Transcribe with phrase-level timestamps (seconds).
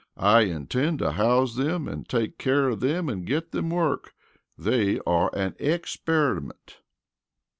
[0.17, 4.15] "I intend to house them and take care of them and get them work.
[4.57, 6.77] They are an experiment."